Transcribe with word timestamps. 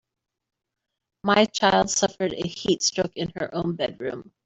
My 1.23 1.45
child 1.45 1.91
suffered 1.91 2.33
a 2.33 2.47
heat 2.47 2.81
stroke 2.81 3.11
in 3.15 3.31
her 3.35 3.53
own 3.53 3.75
bedroom. 3.75 4.31